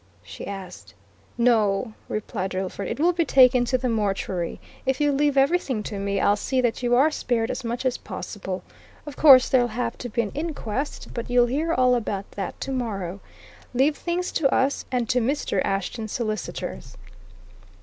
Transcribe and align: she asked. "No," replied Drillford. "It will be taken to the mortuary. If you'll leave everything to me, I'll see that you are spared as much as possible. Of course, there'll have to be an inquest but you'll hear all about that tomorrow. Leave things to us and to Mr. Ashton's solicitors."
she 0.23 0.47
asked. 0.47 0.95
"No," 1.37 1.93
replied 2.09 2.49
Drillford. 2.53 2.87
"It 2.89 2.99
will 2.99 3.13
be 3.13 3.23
taken 3.23 3.65
to 3.65 3.77
the 3.77 3.87
mortuary. 3.87 4.59
If 4.83 4.99
you'll 4.99 5.13
leave 5.13 5.37
everything 5.37 5.83
to 5.83 5.99
me, 5.99 6.19
I'll 6.19 6.35
see 6.35 6.59
that 6.59 6.81
you 6.81 6.95
are 6.95 7.11
spared 7.11 7.51
as 7.51 7.63
much 7.63 7.85
as 7.85 7.99
possible. 7.99 8.63
Of 9.05 9.15
course, 9.15 9.47
there'll 9.47 9.67
have 9.67 9.99
to 9.99 10.09
be 10.09 10.23
an 10.23 10.31
inquest 10.33 11.09
but 11.13 11.29
you'll 11.29 11.45
hear 11.45 11.71
all 11.71 11.93
about 11.93 12.31
that 12.31 12.59
tomorrow. 12.59 13.19
Leave 13.75 13.95
things 13.95 14.31
to 14.31 14.51
us 14.51 14.85
and 14.91 15.07
to 15.07 15.19
Mr. 15.21 15.63
Ashton's 15.63 16.11
solicitors." 16.13 16.97